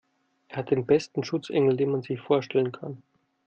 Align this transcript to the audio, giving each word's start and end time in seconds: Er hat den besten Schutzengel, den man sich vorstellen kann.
Er 0.47 0.57
hat 0.57 0.71
den 0.71 0.87
besten 0.87 1.23
Schutzengel, 1.23 1.77
den 1.77 1.91
man 1.91 2.01
sich 2.01 2.19
vorstellen 2.19 2.71
kann. 2.71 3.03